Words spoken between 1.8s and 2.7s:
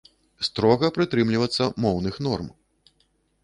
моўных норм.